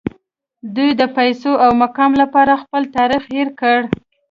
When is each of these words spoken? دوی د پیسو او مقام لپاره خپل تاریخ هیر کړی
دوی 0.75 0.89
د 1.01 1.03
پیسو 1.17 1.51
او 1.63 1.71
مقام 1.83 2.11
لپاره 2.21 2.53
خپل 2.63 2.83
تاریخ 2.95 3.23
هیر 3.33 3.47
کړی 3.59 3.83